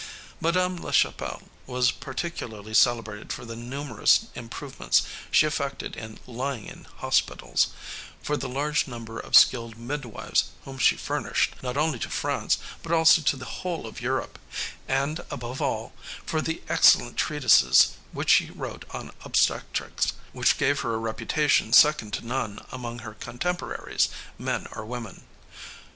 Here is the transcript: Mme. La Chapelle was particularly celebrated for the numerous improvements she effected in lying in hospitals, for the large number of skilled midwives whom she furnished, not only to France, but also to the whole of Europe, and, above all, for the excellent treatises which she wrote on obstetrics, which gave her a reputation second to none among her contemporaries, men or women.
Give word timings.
Mme. 0.39 0.77
La 0.81 0.89
Chapelle 0.89 1.43
was 1.67 1.91
particularly 1.91 2.73
celebrated 2.73 3.31
for 3.31 3.45
the 3.45 3.55
numerous 3.55 4.25
improvements 4.33 5.03
she 5.29 5.45
effected 5.45 5.95
in 5.95 6.19
lying 6.25 6.65
in 6.65 6.87
hospitals, 6.97 7.67
for 8.23 8.35
the 8.35 8.49
large 8.49 8.87
number 8.87 9.19
of 9.19 9.35
skilled 9.35 9.77
midwives 9.77 10.45
whom 10.65 10.79
she 10.79 10.97
furnished, 10.97 11.53
not 11.61 11.77
only 11.77 11.99
to 11.99 12.09
France, 12.09 12.57
but 12.81 12.91
also 12.91 13.21
to 13.21 13.35
the 13.37 13.61
whole 13.61 13.85
of 13.85 14.01
Europe, 14.01 14.39
and, 14.87 15.19
above 15.29 15.61
all, 15.61 15.93
for 16.25 16.41
the 16.41 16.63
excellent 16.67 17.15
treatises 17.15 17.89
which 18.11 18.31
she 18.31 18.49
wrote 18.49 18.85
on 18.89 19.11
obstetrics, 19.23 20.13
which 20.33 20.57
gave 20.57 20.79
her 20.79 20.95
a 20.95 20.97
reputation 20.97 21.71
second 21.71 22.11
to 22.11 22.25
none 22.25 22.65
among 22.71 22.97
her 23.05 23.13
contemporaries, 23.13 24.09
men 24.39 24.65
or 24.71 24.83
women. 24.83 25.21